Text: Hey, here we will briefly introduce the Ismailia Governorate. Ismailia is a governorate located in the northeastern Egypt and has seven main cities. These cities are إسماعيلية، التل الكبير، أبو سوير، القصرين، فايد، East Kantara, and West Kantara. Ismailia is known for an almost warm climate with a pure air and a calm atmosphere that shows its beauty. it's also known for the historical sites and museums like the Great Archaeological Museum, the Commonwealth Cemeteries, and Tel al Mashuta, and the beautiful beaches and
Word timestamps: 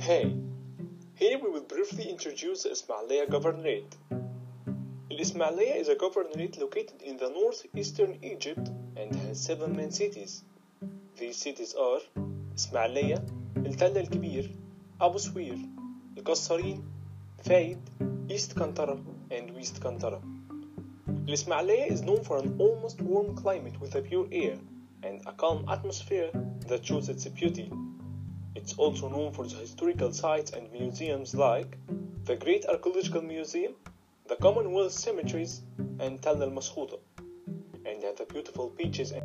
Hey, 0.00 0.36
here 1.14 1.38
we 1.38 1.50
will 1.50 1.62
briefly 1.62 2.04
introduce 2.08 2.62
the 2.62 2.70
Ismailia 2.70 3.26
Governorate. 3.26 3.96
Ismailia 5.10 5.76
is 5.76 5.88
a 5.88 5.94
governorate 5.94 6.58
located 6.60 7.02
in 7.02 7.16
the 7.16 7.30
northeastern 7.30 8.18
Egypt 8.22 8.70
and 8.96 9.14
has 9.16 9.40
seven 9.40 9.76
main 9.76 9.90
cities. 9.90 10.44
These 11.18 11.36
cities 11.36 11.74
are 11.74 12.00
إسماعيلية، 12.56 13.24
التل 13.56 13.98
الكبير، 13.98 14.50
أبو 15.00 15.18
سوير، 15.18 15.58
القصرين، 16.18 16.82
فايد، 17.44 17.78
East 18.30 18.54
Kantara, 18.54 18.98
and 19.30 19.54
West 19.54 19.80
Kantara. 19.80 20.20
Ismailia 21.26 21.86
is 21.90 22.02
known 22.02 22.22
for 22.24 22.38
an 22.38 22.56
almost 22.58 23.00
warm 23.00 23.34
climate 23.36 23.80
with 23.80 23.94
a 23.94 24.00
pure 24.00 24.26
air 24.32 24.58
and 25.02 25.20
a 25.26 25.32
calm 25.32 25.64
atmosphere 25.68 26.30
that 26.68 26.84
shows 26.84 27.08
its 27.08 27.26
beauty. 27.26 27.70
it's 28.53 28.73
also 28.73 29.07
known 29.07 29.31
for 29.33 29.45
the 29.45 29.55
historical 29.55 30.11
sites 30.11 30.51
and 30.51 30.71
museums 30.71 31.33
like 31.33 31.77
the 32.25 32.35
Great 32.35 32.65
Archaeological 32.65 33.21
Museum, 33.21 33.73
the 34.27 34.35
Commonwealth 34.35 34.91
Cemeteries, 34.91 35.61
and 35.99 36.21
Tel 36.21 36.43
al 36.43 36.51
Mashuta, 36.51 36.99
and 37.85 38.01
the 38.01 38.25
beautiful 38.29 38.69
beaches 38.69 39.11
and 39.11 39.23